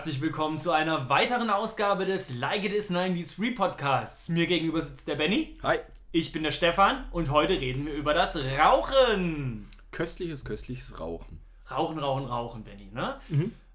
[0.00, 4.30] herzlich willkommen zu einer weiteren Ausgabe des Like It Is 90s Re-Podcasts.
[4.30, 5.58] Mir gegenüber sitzt der Benny.
[5.62, 5.76] Hi.
[6.10, 9.66] Ich bin der Stefan und heute reden wir über das Rauchen.
[9.90, 11.42] Köstliches, köstliches Rauchen.
[11.70, 13.20] Rauchen, Rauchen, Rauchen, Benny, ne?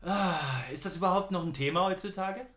[0.02, 0.40] Ah,
[0.74, 2.48] ist das überhaupt noch ein Thema heutzutage?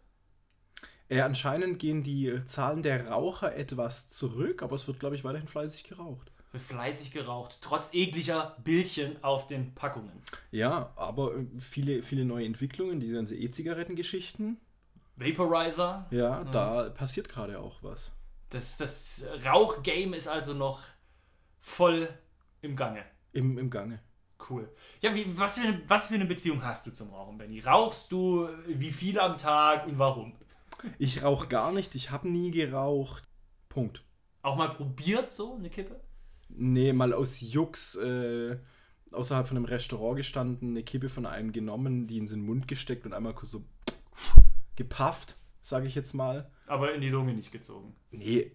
[1.11, 5.47] Äh, anscheinend gehen die Zahlen der Raucher etwas zurück, aber es wird, glaube ich, weiterhin
[5.47, 6.33] fleißig geraucht.
[6.51, 10.23] Wird fleißig geraucht, trotz ekliger Bildchen auf den Packungen.
[10.51, 14.59] Ja, aber äh, viele, viele neue Entwicklungen, diese ganze E-Zigarettengeschichten.
[15.16, 16.06] Vaporizer.
[16.11, 18.15] Ja, da passiert gerade auch was.
[18.51, 20.80] Das, das Rauchgame ist also noch
[21.61, 22.09] voll
[22.62, 23.05] im Gange.
[23.33, 24.01] Im, im Gange.
[24.48, 24.73] Cool.
[25.01, 27.61] Ja, wie, was, für eine, was für eine Beziehung hast du zum Rauchen, Benny?
[27.61, 30.33] Rauchst du wie viel am Tag und warum?
[30.98, 33.25] Ich rauche gar nicht, ich habe nie geraucht.
[33.69, 34.05] Punkt.
[34.42, 36.00] Auch mal probiert so eine Kippe?
[36.48, 38.56] Nee, mal aus Jux äh,
[39.12, 43.06] außerhalb von einem Restaurant gestanden, eine Kippe von einem genommen, die in den Mund gesteckt
[43.06, 43.64] und einmal kurz so
[44.76, 46.50] gepafft, sage ich jetzt mal.
[46.66, 47.94] Aber in die Lunge nicht gezogen.
[48.10, 48.52] Nee,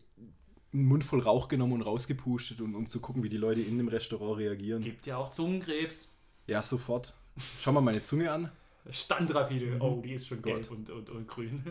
[0.73, 3.77] einen Mund voll Rauch genommen und rausgepustet, um, um zu gucken, wie die Leute in
[3.77, 4.81] dem Restaurant reagieren.
[4.81, 6.11] Gibt ja auch Zungenkrebs.
[6.47, 7.13] Ja, sofort.
[7.59, 8.51] Schau mal meine Zunge an.
[8.89, 9.77] Standrapide.
[9.79, 10.53] Oh, die ist schon Gott.
[10.53, 11.63] gelb und, und, und grün.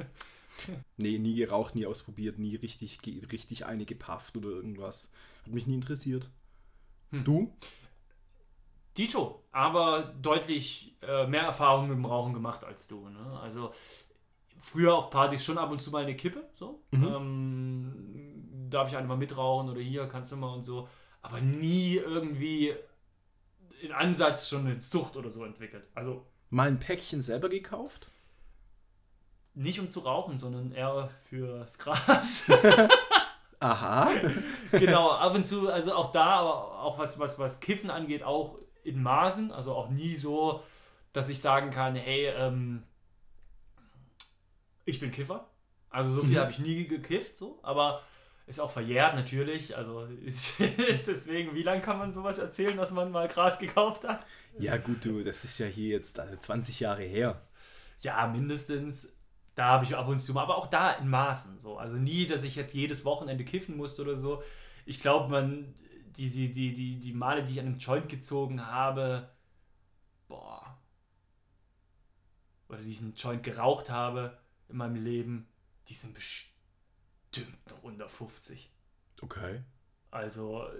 [0.97, 3.01] Nee, nie geraucht, nie ausprobiert, nie richtig,
[3.33, 5.11] richtig eine gepafft oder irgendwas.
[5.45, 6.31] Hat mich nie interessiert.
[7.11, 7.53] Du?
[8.97, 13.09] Dito, aber deutlich äh, mehr Erfahrung mit dem Rauchen gemacht als du.
[13.09, 13.41] Ne?
[13.41, 13.73] Also
[14.59, 16.49] früher auf Partys schon ab und zu mal eine Kippe.
[16.55, 16.83] So.
[16.93, 20.89] Ähm, darf ich einmal mitrauchen oder hier kannst du mal und so.
[21.23, 22.75] Aber nie irgendwie
[23.81, 25.89] in Ansatz schon eine Zucht oder so entwickelt.
[25.95, 28.11] Also Mal ein Päckchen selber gekauft?
[29.55, 32.45] Nicht um zu rauchen, sondern eher fürs Gras.
[33.61, 34.11] Aha.
[34.73, 38.59] genau, ab und zu, also auch da, aber auch was, was, was Kiffen angeht, auch
[38.83, 40.63] in Maßen, also auch nie so,
[41.13, 42.83] dass ich sagen kann, hey, ähm,
[44.85, 45.49] ich bin Kiffer.
[45.91, 46.41] Also so viel Mhm.
[46.41, 48.03] habe ich nie gekifft, so, aber
[48.47, 49.77] ist auch verjährt natürlich.
[49.77, 50.55] Also ist,
[51.07, 54.27] deswegen, wie lange kann man sowas erzählen, dass man mal Gras gekauft hat?
[54.59, 57.41] Ja, gut, du, das ist ja hier jetzt also 20 Jahre her.
[58.01, 59.13] Ja, mindestens.
[59.55, 61.61] Da habe ich ab und zu mal, aber auch da in Maßen.
[61.61, 61.77] So.
[61.77, 64.43] Also nie, dass ich jetzt jedes Wochenende kiffen musste oder so.
[64.87, 65.75] Ich glaube, man,
[66.17, 69.31] die, die, die, die, die Male, die ich an einem Joint gezogen habe,
[70.29, 70.79] boah,
[72.69, 75.47] oder die ich einen Joint geraucht habe in meinem Leben,
[75.89, 78.71] die sind bestimmt noch unter 50.
[79.21, 79.63] Okay.
[80.11, 80.73] Also äh,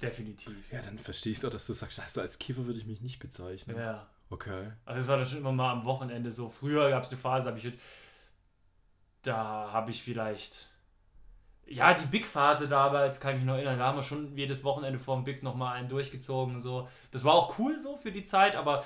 [0.00, 0.72] definitiv.
[0.72, 3.18] Ja, dann verstehe ich doch, dass du sagst, also als Kiffer würde ich mich nicht
[3.18, 3.76] bezeichnen.
[3.76, 4.08] Ja.
[4.30, 4.72] Okay.
[4.84, 6.48] Also es war dann schon immer mal am Wochenende so.
[6.48, 7.72] Früher gab es eine Phase, hab ich,
[9.22, 10.68] da habe ich vielleicht,
[11.66, 14.98] ja, die Big-Phase damals, kann ich mich noch erinnern, da haben wir schon jedes Wochenende
[14.98, 16.60] vor dem Big nochmal einen durchgezogen.
[16.60, 16.88] So.
[17.10, 18.84] Das war auch cool so für die Zeit, aber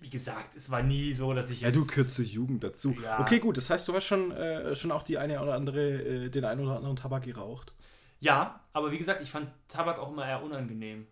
[0.00, 1.76] wie gesagt, es war nie so, dass ich Ja, jetzt...
[1.76, 2.96] du gehörst zur Jugend dazu.
[3.02, 3.20] Ja.
[3.20, 6.28] Okay, gut, das heißt, du hast schon, äh, schon auch die eine oder andere, äh,
[6.28, 7.72] den einen oder anderen Tabak geraucht.
[8.18, 11.06] Ja, aber wie gesagt, ich fand Tabak auch immer eher unangenehm,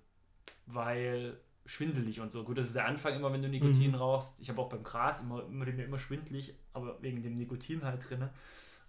[0.67, 1.39] weil
[1.71, 2.43] schwindelig und so.
[2.45, 3.95] Gut, das ist der Anfang immer, wenn du Nikotin Mhm.
[3.95, 4.41] rauchst.
[4.41, 8.31] Ich habe auch beim Gras immer, immer, immer schwindelig, aber wegen dem Nikotin halt drinne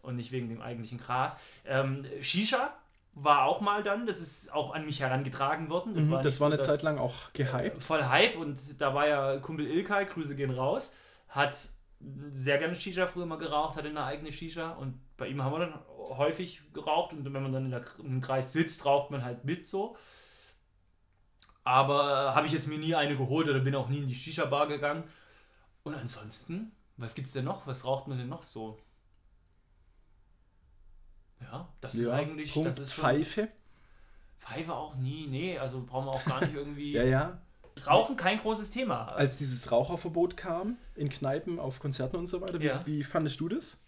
[0.01, 1.37] und nicht wegen dem eigentlichen Gras.
[1.65, 2.73] Ähm, Shisha
[3.13, 5.93] war auch mal dann, das ist auch an mich herangetragen worden.
[5.93, 7.83] Das war, war, das war so, eine dass- Zeit lang auch gehypt.
[7.83, 10.95] voll Hype und da war ja Kumpel Ilkay, Grüße gehen raus,
[11.29, 11.69] hat
[12.33, 15.59] sehr gerne Shisha früher mal geraucht, hatte eine eigene Shisha und bei ihm haben wir
[15.59, 15.79] dann
[16.17, 19.67] häufig geraucht und wenn man dann in der, im Kreis sitzt, raucht man halt mit
[19.67, 19.95] so.
[21.63, 24.15] Aber äh, habe ich jetzt mir nie eine geholt oder bin auch nie in die
[24.15, 25.03] Shisha-Bar gegangen.
[25.83, 27.67] Und ansonsten, was gibt's denn noch?
[27.67, 28.79] Was raucht man denn noch so?
[31.41, 32.69] Ja, das ist Ja, eigentlich, Punkt.
[32.69, 33.47] das ist schon, Pfeife.
[34.39, 36.91] Pfeife auch nie, nee, also brauchen wir auch gar nicht irgendwie.
[36.95, 37.41] Ja, ja.
[37.87, 39.05] Rauchen kein großes Thema.
[39.05, 42.85] Als dieses Raucherverbot kam, in Kneipen, auf Konzerten und so weiter, wie, Ja.
[42.85, 43.83] wie fandest du das?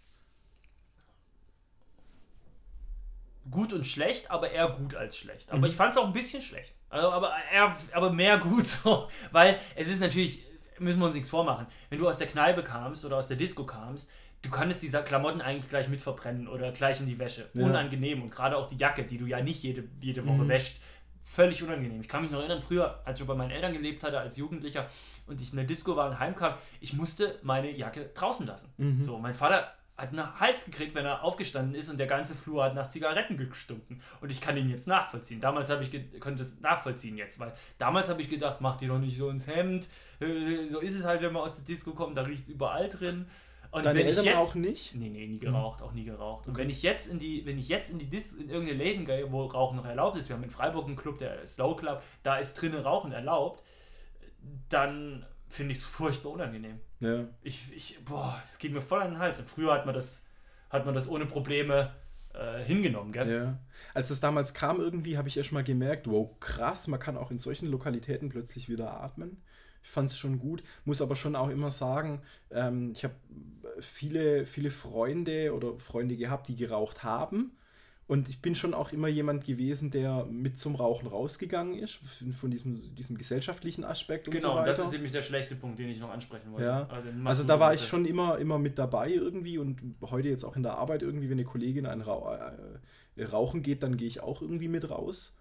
[3.52, 5.52] gut und schlecht, aber eher gut als schlecht.
[5.52, 5.66] Aber Mhm.
[5.66, 6.74] ich fand es auch ein bisschen schlecht.
[6.94, 9.08] Also, aber, eher, aber mehr gut so.
[9.32, 10.46] Weil es ist natürlich,
[10.80, 13.66] müssen wir uns nichts vormachen, wenn du aus der Kneipe kamst oder aus der Disco
[13.66, 14.10] kamst,
[14.42, 17.50] du kannst diese Klamotten eigentlich gleich mit verbrennen oder gleich in die Wäsche.
[17.54, 17.66] Ja.
[17.66, 18.22] Unangenehm.
[18.22, 20.50] Und gerade auch die Jacke, die du ja nicht jede, jede Woche Mhm.
[20.50, 20.78] wäscht,
[21.24, 22.02] völlig unangenehm.
[22.02, 24.88] Ich kann mich noch erinnern, früher, als ich bei meinen Eltern gelebt hatte, als Jugendlicher
[25.26, 28.74] und ich in der Disco war und heimkam, ich musste meine Jacke draußen lassen.
[28.78, 29.02] Mhm.
[29.02, 32.64] So, mein Vater hat einen Hals gekriegt, wenn er aufgestanden ist und der ganze Flur
[32.64, 34.02] hat nach Zigaretten gestunken.
[34.22, 35.40] Und ich kann ihn jetzt nachvollziehen.
[35.40, 38.98] Damals habe ich konnte es nachvollziehen jetzt, weil damals habe ich gedacht, mach die doch
[38.98, 39.88] nicht so ins Hemd.
[40.20, 42.90] Äh, So ist es halt, wenn man aus der Disco kommt, da riecht es überall
[42.90, 43.28] drin.
[43.70, 44.94] Und Deine wenn ich Eltern jetzt, auch nicht?
[44.94, 46.48] Nee, nee, nie geraucht, auch nie geraucht.
[46.48, 49.04] Und wenn ich jetzt in die, wenn ich jetzt in die Dis in irgendeine Läden
[49.06, 52.04] gehe, wo Rauchen noch erlaubt ist, wir haben in Freiburg einen Club, der Slow Club,
[52.22, 53.64] da ist drinnen Rauchen erlaubt,
[54.70, 56.80] dann finde ich es furchtbar unangenehm.
[57.00, 57.26] Ja.
[57.42, 59.40] Ich, ich, boah, es geht mir voll an den Hals.
[59.40, 60.26] Und früher hat man das,
[60.70, 61.94] hat man das ohne Probleme
[62.34, 63.32] äh, hingenommen, gell?
[63.32, 63.60] Ja.
[63.94, 67.30] Als es damals kam, irgendwie habe ich erst mal gemerkt, wow, krass, man kann auch
[67.30, 69.44] in solchen Lokalitäten plötzlich wieder atmen.
[69.84, 72.22] Ich fand es schon gut, muss aber schon auch immer sagen,
[72.52, 73.16] ähm, ich habe
[73.80, 77.52] viele, viele Freunde oder Freunde gehabt, die geraucht haben.
[78.06, 82.00] Und ich bin schon auch immer jemand gewesen, der mit zum Rauchen rausgegangen ist,
[82.38, 84.68] von diesem, diesem gesellschaftlichen Aspekt und Genau, so weiter.
[84.68, 86.66] das ist nämlich der schlechte Punkt, den ich noch ansprechen wollte.
[86.66, 86.88] Ja.
[87.24, 90.58] Also du da war ich schon immer, immer mit dabei irgendwie und heute jetzt auch
[90.58, 94.42] in der Arbeit irgendwie, wenn eine Kollegin ein äh, rauchen geht, dann gehe ich auch
[94.42, 95.36] irgendwie mit raus.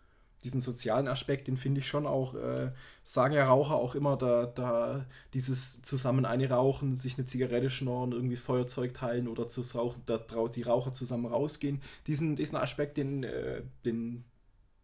[0.44, 2.72] Diesen sozialen Aspekt, den finde ich schon auch, äh,
[3.04, 8.12] sagen ja Raucher auch immer, da, da dieses zusammen eine rauchen, sich eine Zigarette schnorren,
[8.12, 11.80] irgendwie Feuerzeug teilen oder zu rauchen, da drau- die Raucher zusammen rausgehen.
[12.08, 14.24] Diesen, diesen Aspekt, den, äh, den,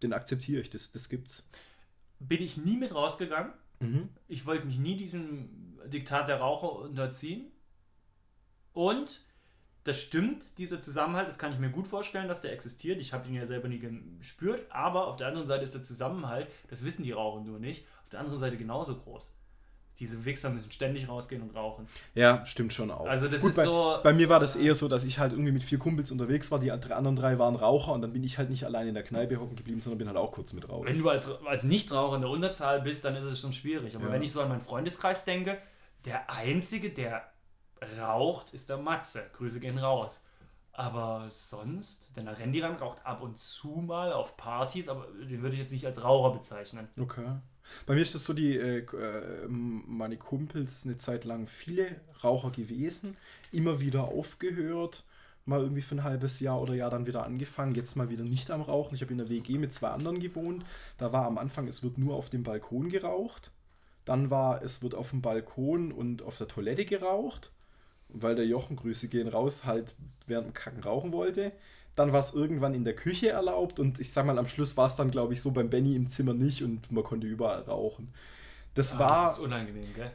[0.02, 1.44] den akzeptiere ich, das, das gibt's.
[2.20, 3.52] Bin ich nie mit rausgegangen.
[3.80, 4.08] Mhm.
[4.28, 7.46] Ich wollte mich nie diesem Diktat der Raucher unterziehen.
[8.72, 9.22] Und
[9.88, 13.00] das stimmt, dieser Zusammenhalt, das kann ich mir gut vorstellen, dass der existiert.
[13.00, 13.80] Ich habe ihn ja selber nie
[14.18, 17.84] gespürt, aber auf der anderen Seite ist der Zusammenhalt, das wissen die Raucher nur nicht,
[18.02, 19.32] auf der anderen Seite genauso groß.
[19.98, 21.88] Diese Wichser müssen ständig rausgehen und rauchen.
[22.14, 23.06] Ja, stimmt schon auch.
[23.06, 23.98] Also das Gut, ist bei, so.
[24.04, 26.60] Bei mir war das eher so, dass ich halt irgendwie mit vier Kumpels unterwegs war,
[26.60, 29.40] die anderen drei waren Raucher und dann bin ich halt nicht allein in der Kneipe
[29.40, 30.84] hocken geblieben, sondern bin halt auch kurz mit raus.
[30.88, 33.96] Wenn du als, als Nichtraucher in der Unterzahl bist, dann ist es schon schwierig.
[33.96, 34.12] Aber Ja.
[34.12, 35.58] wenn ich so an meinen Freundeskreis denke,
[36.04, 37.24] der Einzige, der
[37.98, 39.22] raucht, ist der Matze.
[39.34, 40.24] Grüße gehen raus.
[40.72, 45.54] Aber sonst, denn der Randy raucht ab und zu mal auf Partys, aber den würde
[45.54, 46.88] ich jetzt nicht als Raucher bezeichnen.
[47.00, 47.36] Okay.
[47.84, 52.50] Bei mir ist das so, die äh, äh, meine Kumpels eine Zeit lang viele Raucher
[52.50, 53.16] gewesen,
[53.50, 55.04] immer wieder aufgehört,
[55.44, 58.50] mal irgendwie für ein halbes Jahr oder Jahr dann wieder angefangen, jetzt mal wieder nicht
[58.50, 58.94] am Rauchen.
[58.94, 60.64] Ich habe in der WG mit zwei anderen gewohnt.
[60.98, 63.50] Da war am Anfang, es wird nur auf dem Balkon geraucht.
[64.04, 67.50] Dann war, es wird auf dem Balkon und auf der Toilette geraucht,
[68.08, 69.94] weil der Jochen, Grüße gehen raus, halt
[70.26, 71.52] während dem Kacken rauchen wollte.
[71.96, 74.86] Dann war es irgendwann in der Küche erlaubt und ich sag mal, am Schluss war
[74.86, 78.12] es dann, glaube ich, so beim Benny im Zimmer nicht und man konnte überall rauchen.
[78.74, 79.24] Das Ah, war.
[79.24, 80.12] Das ist unangenehm, gell?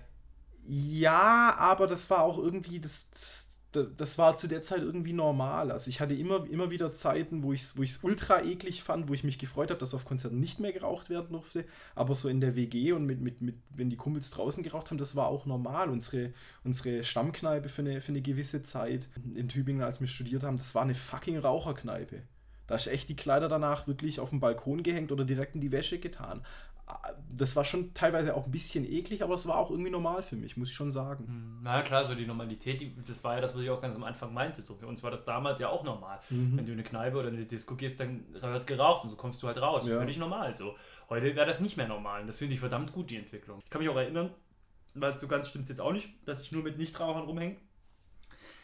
[0.66, 5.72] Ja, aber das war auch irgendwie, das, das, das war zu der Zeit irgendwie normal.
[5.72, 9.14] Also ich hatte immer, immer wieder Zeiten, wo ich es wo ultra eklig fand, wo
[9.14, 11.66] ich mich gefreut habe, dass auf Konzerten nicht mehr geraucht werden durfte.
[11.96, 14.98] Aber so in der WG und mit, mit, mit wenn die Kumpels draußen geraucht haben,
[14.98, 15.90] das war auch normal.
[15.90, 16.34] Unsere,
[16.64, 20.76] unsere Stammkneipe für eine, für eine gewisse Zeit in Tübingen, als wir studiert haben, das
[20.76, 22.22] war eine fucking Raucherkneipe.
[22.68, 25.72] Da ist echt die Kleider danach wirklich auf den Balkon gehängt oder direkt in die
[25.72, 26.42] Wäsche getan.
[27.30, 30.35] Das war schon teilweise auch ein bisschen eklig, aber es war auch irgendwie normal für
[30.35, 31.25] mich, muss ich schon sagen.
[31.25, 33.95] Hm, Na klar, so die Normalität, die, das war ja das, was ich auch ganz
[33.95, 34.62] am Anfang meinte.
[34.62, 36.19] So, für uns war das damals ja auch normal.
[36.30, 36.57] Mhm.
[36.57, 39.15] Wenn du in eine Kneipe oder in eine Disco gehst, dann wird geraucht und so
[39.15, 39.88] kommst du halt raus.
[39.88, 39.97] Ja.
[39.97, 40.75] Völlig normal so.
[41.09, 43.59] Heute wäre das nicht mehr normal und das finde ich verdammt gut, die Entwicklung.
[43.63, 44.31] Ich kann mich auch erinnern,
[44.94, 47.57] weil so ganz stimmt es jetzt auch nicht, dass ich nur mit Nichtrauchern rumhänge.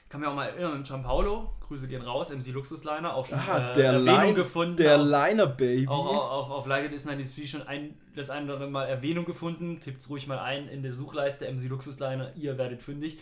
[0.10, 3.38] Ich kann mich auch mal erinnern, mit Gianpaolo, Grüße gehen raus, MC Luxusliner, auch schon
[3.38, 4.76] Ah, äh, der, Erwähnung Line, gefunden.
[4.78, 5.88] der auf, Liner Baby.
[5.88, 8.86] auch auf, auf, auf Like It Is 93 schon ein, das eine oder andere Mal
[8.86, 9.80] Erwähnung gefunden.
[9.80, 13.20] Tippt's ruhig mal ein in der Suchleiste MC Luxusliner, ihr werdet fündig.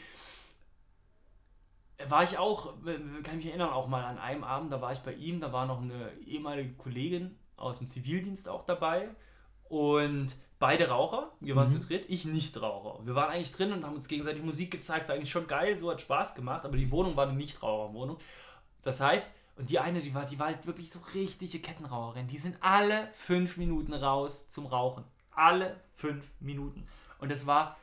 [2.07, 4.94] War ich auch, äh, kann ich mich erinnern, auch mal an einem Abend, da war
[4.94, 9.09] ich bei ihm, da war noch eine ehemalige Kollegin aus dem Zivildienst auch dabei
[9.68, 11.71] und beide Raucher, wir waren Mhm.
[11.71, 13.06] zu dritt, ich nicht Raucher.
[13.06, 15.90] Wir waren eigentlich drin und haben uns gegenseitig Musik gezeigt, war eigentlich schon geil, so
[15.92, 18.18] hat Spaß gemacht, aber die Wohnung war eine Nichtraucherwohnung.
[18.83, 22.28] Das heißt, und die eine, die war, die war halt wirklich so richtige Kettenraucherin.
[22.28, 25.04] Die sind alle fünf Minuten raus zum Rauchen.
[25.31, 26.87] Alle fünf Minuten.
[27.19, 27.78] Und es war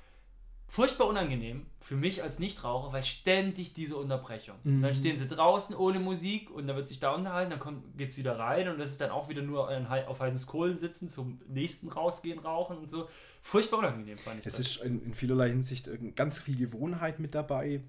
[0.66, 4.56] furchtbar unangenehm für mich als Nichtraucher, weil ständig diese Unterbrechung.
[4.64, 4.82] Mhm.
[4.82, 8.16] Dann stehen sie draußen ohne Musik und dann wird sich da unterhalten, dann kommt, geht's
[8.16, 11.40] wieder rein und das ist dann auch wieder nur ein, auf heißes Kohlen sitzen, zum
[11.48, 13.08] nächsten rausgehen, rauchen und so.
[13.42, 14.66] Furchtbar unangenehm fand ich Es das.
[14.66, 17.82] ist in, in vielerlei Hinsicht ganz viel Gewohnheit mit dabei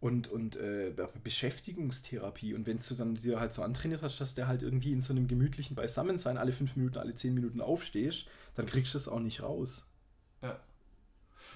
[0.00, 2.54] und, und äh, Beschäftigungstherapie.
[2.54, 5.12] Und wenn du dann dir halt so antrainiert hast, dass der halt irgendwie in so
[5.12, 9.20] einem gemütlichen Beisammensein alle fünf Minuten, alle zehn Minuten aufstehst, dann kriegst du das auch
[9.20, 9.86] nicht raus.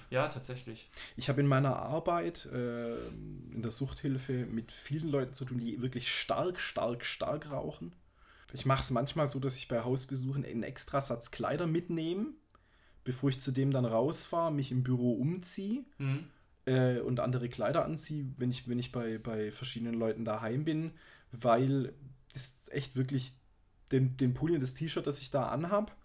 [0.09, 0.27] Ja.
[0.27, 0.89] tatsächlich.
[1.15, 5.81] Ich habe in meiner Arbeit äh, in der Suchthilfe mit vielen Leuten zu tun, die
[5.81, 7.93] wirklich stark, stark, stark rauchen.
[8.53, 12.27] Ich mache es manchmal so, dass ich bei Hausbesuchen einen extra Satz Kleider mitnehme,
[13.03, 16.27] bevor ich zu dem dann rausfahre, mich im Büro umziehe Mhm.
[16.65, 20.91] äh, und andere Kleider anziehe, wenn ich, wenn ich bei, bei verschiedenen Leuten daheim bin,
[21.31, 21.93] weil
[22.33, 23.33] das echt wirklich
[23.91, 25.95] den, den Pulli und das T-Shirt, das ich da anhab,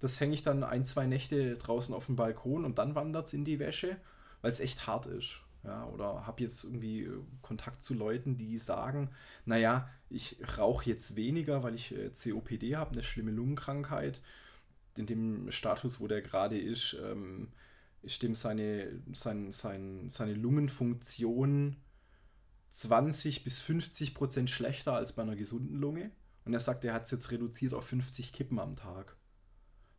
[0.00, 3.34] das hänge ich dann ein, zwei Nächte draußen auf dem Balkon und dann wandert es
[3.34, 3.96] in die Wäsche,
[4.40, 5.40] weil es echt hart ist.
[5.62, 9.10] Ja, oder habe jetzt irgendwie äh, Kontakt zu Leuten, die sagen,
[9.44, 14.22] naja, ich rauche jetzt weniger, weil ich äh, COPD habe, eine schlimme Lungenkrankheit.
[14.96, 17.48] In dem Status, wo der gerade ist, ähm,
[18.02, 21.76] ist dem seine, sein, sein, seine Lungenfunktion
[22.70, 26.10] 20 bis 50 Prozent schlechter als bei einer gesunden Lunge.
[26.46, 29.14] Und er sagt, er hat es jetzt reduziert auf 50 Kippen am Tag.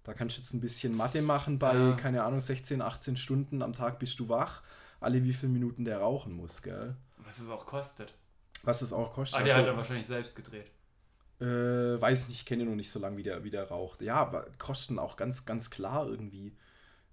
[0.03, 1.93] Da kannst du jetzt ein bisschen Mathe machen bei, ja.
[1.93, 4.63] keine Ahnung, 16, 18 Stunden am Tag bist du wach.
[4.99, 6.95] Alle wie viele Minuten der rauchen muss, gell?
[7.17, 8.13] Was es auch kostet.
[8.63, 9.39] Was es auch kostet.
[9.39, 10.71] Ah, der also, hat er wahrscheinlich selbst gedreht.
[11.39, 14.01] Äh, weiß nicht, kenne noch nicht so lange, wie der, wie der raucht.
[14.01, 16.55] Ja, aber kosten auch ganz, ganz klar irgendwie.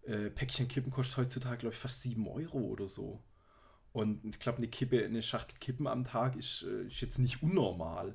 [0.02, 3.23] Äh, Päckchen Kippen kostet heutzutage, glaube ich, fast 7 Euro oder so.
[3.92, 7.42] Und ich glaube, eine Kippe, eine Schachtel Kippen am Tag ist, äh, ist jetzt nicht
[7.42, 8.14] unnormal.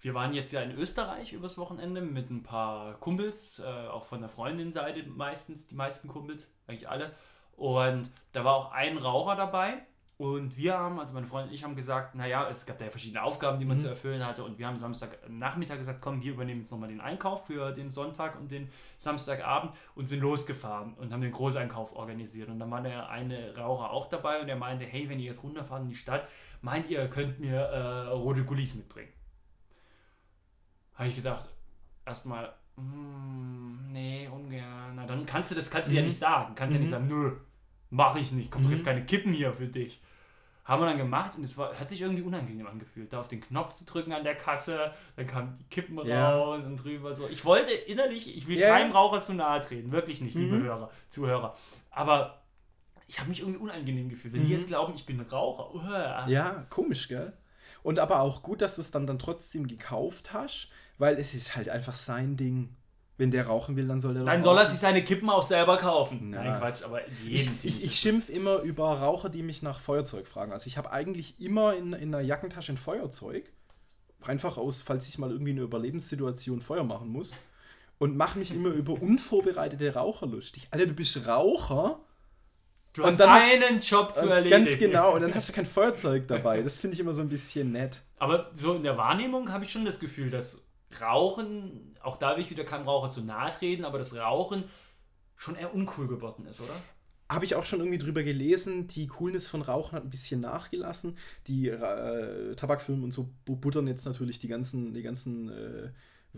[0.00, 4.20] Wir waren jetzt ja in Österreich übers Wochenende mit ein paar Kumpels, äh, auch von
[4.20, 7.12] der Freundin-Seite meistens, die meisten Kumpels, eigentlich alle.
[7.56, 9.82] Und da war auch ein Raucher dabei.
[10.18, 12.90] Und wir haben, also meine Freundin und ich haben gesagt, naja, es gab da ja
[12.90, 13.82] verschiedene Aufgaben, die man mhm.
[13.82, 14.44] zu erfüllen hatte.
[14.44, 18.38] Und wir haben Samstagnachmittag gesagt, komm, wir übernehmen jetzt nochmal den Einkauf für den Sonntag
[18.40, 22.48] und den Samstagabend und sind losgefahren und haben den Großeinkauf organisiert.
[22.48, 25.42] Und dann war der eine Raucher auch dabei und er meinte, hey, wenn ihr jetzt
[25.42, 26.26] runterfahrt in die Stadt,
[26.62, 29.12] meint ihr, könnt mir äh, rote Gullis mitbringen.
[30.96, 31.48] Habe ich gedacht,
[32.04, 34.94] erstmal, mm, nee, ungern.
[34.96, 35.98] Na, dann kannst du das kannst du mhm.
[35.98, 36.54] ja nicht sagen.
[36.54, 36.76] Kannst mhm.
[36.76, 37.32] ja nicht sagen, nö,
[37.90, 38.50] mach ich nicht.
[38.50, 38.68] Kommt mhm.
[38.68, 38.88] doch jetzt mhm.
[38.88, 40.00] keine Kippen hier für dich.
[40.64, 43.40] Haben wir dann gemacht und es war, hat sich irgendwie unangenehm angefühlt, da auf den
[43.40, 46.32] Knopf zu drücken an der Kasse, dann kamen die Kippen ja.
[46.32, 47.28] raus und drüber so.
[47.28, 48.70] Ich wollte innerlich, ich will ja.
[48.70, 50.64] keinem Raucher zu nahe treten, wirklich nicht, liebe mhm.
[50.64, 51.56] Hörer, Zuhörer.
[51.92, 52.42] Aber
[53.06, 54.34] ich habe mich irgendwie unangenehm gefühlt.
[54.34, 55.72] Wenn die jetzt glauben, ich bin Raucher.
[55.72, 56.26] Uah.
[56.28, 57.32] Ja, komisch, gell?
[57.86, 61.54] Und aber auch gut, dass du es dann, dann trotzdem gekauft hast, weil es ist
[61.54, 62.74] halt einfach sein Ding.
[63.16, 65.76] Wenn der rauchen will, dann soll er Dann soll er sich seine Kippen auch selber
[65.76, 66.30] kaufen.
[66.30, 66.42] Na.
[66.42, 70.26] Nein, Quatsch, aber jeden Ich, ich, ich schimpf immer über Raucher, die mich nach Feuerzeug
[70.26, 70.50] fragen.
[70.50, 73.52] Also ich habe eigentlich immer in, in einer Jackentasche ein Feuerzeug.
[74.20, 77.36] Einfach aus, falls ich mal irgendwie eine Überlebenssituation Feuer machen muss.
[77.98, 80.66] Und mache mich immer über unvorbereitete Raucher lustig.
[80.72, 82.00] Alter, du bist Raucher.
[82.96, 84.64] Du hast einen hast, Job zu erledigen.
[84.64, 86.62] Ganz genau, und dann hast du kein Feuerzeug dabei.
[86.62, 88.02] Das finde ich immer so ein bisschen nett.
[88.18, 90.66] Aber so in der Wahrnehmung habe ich schon das Gefühl, dass
[91.00, 94.64] Rauchen, auch da will ich wieder keinem Raucher zu nahe treten, aber das Rauchen
[95.36, 96.72] schon eher uncool geworden ist, oder?
[97.30, 101.18] Habe ich auch schon irgendwie drüber gelesen, die Coolness von Rauchen hat ein bisschen nachgelassen.
[101.48, 105.90] Die äh, Tabakfirmen und so buttern jetzt natürlich die ganzen, die ganzen äh,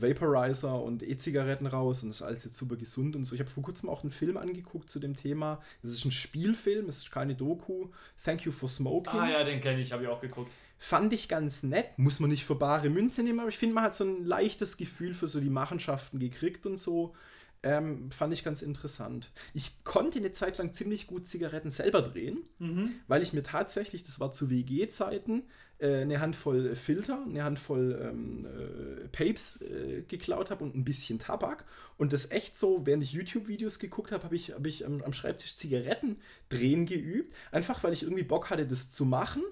[0.03, 3.35] Vaporizer und E-Zigaretten raus und das ist alles jetzt super gesund und so.
[3.35, 5.61] Ich habe vor kurzem auch einen Film angeguckt zu dem Thema.
[5.83, 7.89] Es ist ein Spielfilm, es ist keine Doku.
[8.25, 9.19] Thank You for Smoking.
[9.19, 10.53] Ah ja, den kenne ich, habe ich auch geguckt.
[10.79, 11.99] Fand ich ganz nett.
[11.99, 14.77] Muss man nicht für bare Münze nehmen, aber ich finde, man hat so ein leichtes
[14.77, 17.15] Gefühl für so die Machenschaften gekriegt und so.
[17.63, 19.31] Ähm, fand ich ganz interessant.
[19.53, 22.93] Ich konnte eine Zeit lang ziemlich gut Zigaretten selber drehen, mhm.
[23.09, 25.43] weil ich mir tatsächlich, das war zu WG-Zeiten,
[25.79, 31.19] äh, eine Handvoll Filter, eine Handvoll ähm, äh, Papes äh, geklaut habe und ein bisschen
[31.19, 31.65] Tabak.
[31.97, 35.13] Und das echt so, während ich YouTube-Videos geguckt habe, habe ich, hab ich am, am
[35.13, 36.17] Schreibtisch Zigaretten
[36.49, 37.35] drehen geübt.
[37.51, 39.43] Einfach weil ich irgendwie Bock hatte, das zu machen.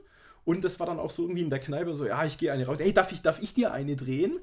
[0.44, 2.66] Und das war dann auch so irgendwie in der Kneipe so, ja, ich gehe eine
[2.66, 2.78] raus.
[2.78, 4.38] Ey, darf ich, darf ich dir eine drehen?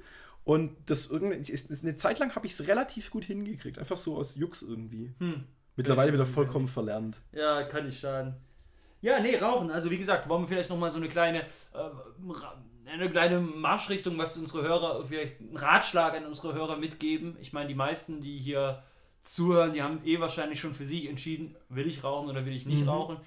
[0.45, 3.79] Und das irgendwie, ist, ist eine Zeit lang habe ich es relativ gut hingekriegt.
[3.79, 5.13] Einfach so aus Jux irgendwie.
[5.19, 5.45] Hm.
[5.75, 7.21] Mittlerweile wieder vollkommen verlernt.
[7.31, 8.35] Ja, kann ich schaden.
[9.01, 9.71] Ja, nee, rauchen.
[9.71, 11.41] Also wie gesagt, wollen wir vielleicht nochmal so eine kleine,
[11.73, 17.35] äh, eine kleine Marschrichtung, was unsere Hörer, vielleicht einen Ratschlag an unsere Hörer mitgeben.
[17.41, 18.83] Ich meine, die meisten, die hier
[19.23, 22.65] zuhören, die haben eh wahrscheinlich schon für sich entschieden, will ich rauchen oder will ich
[22.65, 22.89] nicht mhm.
[22.89, 23.17] rauchen.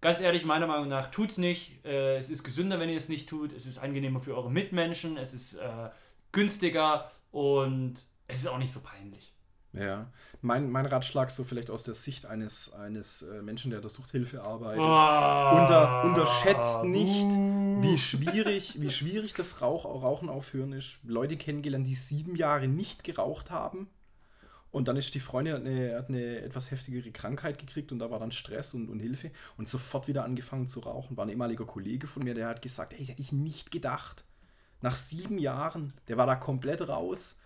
[0.00, 1.84] Ganz ehrlich, meiner Meinung nach, tut's nicht.
[1.84, 3.52] Äh, es ist gesünder, wenn ihr es nicht tut.
[3.52, 5.16] Es ist angenehmer für eure Mitmenschen.
[5.16, 5.88] Es ist äh,
[6.32, 9.32] günstiger und es ist auch nicht so peinlich.
[9.74, 13.90] Ja, mein, mein Ratschlag so vielleicht aus der Sicht eines, eines äh, Menschen, der der
[13.90, 14.82] Suchthilfe arbeitet.
[14.82, 17.82] Oh, Unter, unterschätzt nicht, uh.
[17.82, 20.96] wie schwierig, wie schwierig das Rauch, Rauchen aufhören ist.
[21.04, 23.88] Leute kennengelernt, die sieben Jahre nicht geraucht haben
[24.70, 28.10] und dann ist die Freundin, hat eine, hat eine etwas heftigere Krankheit gekriegt und da
[28.10, 31.16] war dann Stress und, und Hilfe und sofort wieder angefangen zu rauchen.
[31.16, 34.24] War ein ehemaliger Kollege von mir, der hat gesagt, ey, hätte ich nicht gedacht.
[34.80, 37.38] Nach sieben Jahren, der war da komplett raus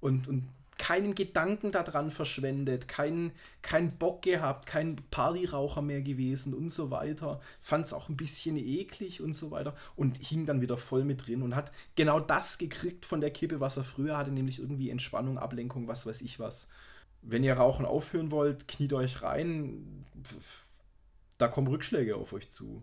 [0.00, 6.68] und, und keinen Gedanken daran verschwendet, keinen kein Bock gehabt, kein Partyraucher mehr gewesen und
[6.68, 7.40] so weiter.
[7.60, 11.26] Fand es auch ein bisschen eklig und so weiter und hing dann wieder voll mit
[11.26, 14.90] drin und hat genau das gekriegt von der Kippe, was er früher hatte, nämlich irgendwie
[14.90, 16.68] Entspannung, Ablenkung, was weiß ich was.
[17.22, 20.04] Wenn ihr Rauchen aufhören wollt, kniet euch rein.
[21.38, 22.82] Da kommen Rückschläge auf euch zu.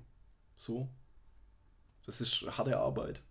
[0.55, 0.89] So.
[2.05, 3.21] Das ist harte Arbeit.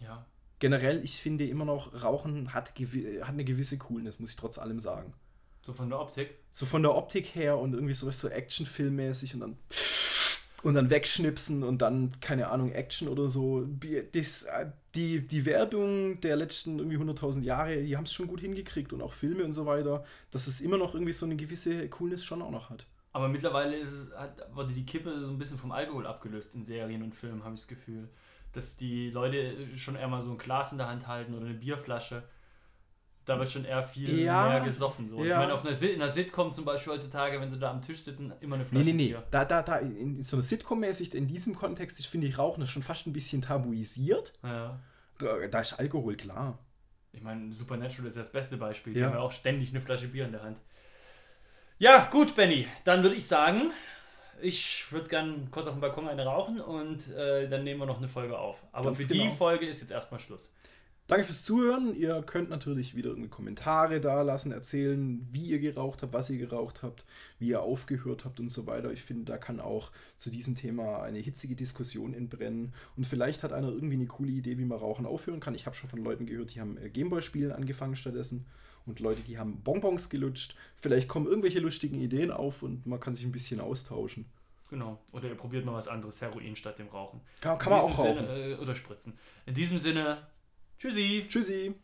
[0.00, 0.26] Ja,
[0.60, 4.78] generell, ich finde immer noch, Rauchen hat, hat eine gewisse Coolness, muss ich trotz allem
[4.78, 5.12] sagen.
[5.62, 6.34] So von der Optik?
[6.52, 9.56] So von der Optik her und irgendwie so, so Actionfilmmäßig und dann.
[10.62, 13.66] und dann wegschnipsen und dann, keine Ahnung, Action oder so.
[14.12, 14.46] Das,
[14.94, 19.02] die, die Werbung der letzten irgendwie 100.000 Jahre, die haben es schon gut hingekriegt und
[19.02, 22.42] auch Filme und so weiter, dass es immer noch irgendwie so eine gewisse Coolness schon
[22.42, 22.86] auch noch hat.
[23.12, 26.64] Aber mittlerweile ist es, hat, wurde die Kippe so ein bisschen vom Alkohol abgelöst in
[26.64, 28.08] Serien und Filmen, habe ich das Gefühl.
[28.52, 31.54] Dass die Leute schon eher mal so ein Glas in der Hand halten oder eine
[31.54, 32.24] Bierflasche
[33.30, 35.06] da wird schon eher viel ja, mehr gesoffen.
[35.06, 35.18] So.
[35.18, 35.24] Ja.
[35.24, 38.02] Ich meine, auf einer, in einer Sitcom zum Beispiel heutzutage, wenn sie da am Tisch
[38.02, 39.08] sitzen, immer eine Flasche Nee, nee, nee.
[39.08, 39.22] Bier.
[39.30, 43.06] Da, da, da, in so einer Sitcom-mäßig, in diesem Kontext, finde ich Rauchen schon fast
[43.06, 44.32] ein bisschen tabuisiert.
[44.42, 44.80] Ja.
[45.18, 46.58] Da ist Alkohol klar.
[47.12, 48.94] Ich meine, Supernatural ist das beste Beispiel.
[48.94, 50.58] Die haben ja auch ständig eine Flasche Bier in der Hand.
[51.78, 52.66] Ja, gut, Benny.
[52.84, 53.70] Dann würde ich sagen,
[54.42, 57.98] ich würde gerne kurz auf dem Balkon eine rauchen und äh, dann nehmen wir noch
[57.98, 58.56] eine Folge auf.
[58.72, 59.24] Aber Ganz für genau.
[59.24, 60.52] die Folge ist jetzt erstmal Schluss.
[61.10, 61.92] Danke fürs Zuhören.
[61.96, 66.38] Ihr könnt natürlich wieder irgendwie Kommentare da lassen, erzählen, wie ihr geraucht habt, was ihr
[66.38, 67.04] geraucht habt,
[67.40, 68.92] wie ihr aufgehört habt und so weiter.
[68.92, 72.74] Ich finde, da kann auch zu diesem Thema eine hitzige Diskussion entbrennen.
[72.96, 75.56] Und vielleicht hat einer irgendwie eine coole Idee, wie man Rauchen aufhören kann.
[75.56, 78.46] Ich habe schon von Leuten gehört, die haben äh, Gameboy-Spielen angefangen stattdessen.
[78.86, 80.54] Und Leute, die haben Bonbons gelutscht.
[80.76, 84.26] Vielleicht kommen irgendwelche lustigen Ideen auf und man kann sich ein bisschen austauschen.
[84.68, 85.00] Genau.
[85.10, 87.20] Oder ihr probiert mal was anderes, Heroin statt dem Rauchen.
[87.40, 88.26] Kann, kann man auch rauchen.
[88.26, 89.14] Sinne, äh, oder spritzen.
[89.44, 90.18] In diesem Sinne,
[90.80, 91.26] Tschüssi.
[91.28, 91.74] Tschüssi.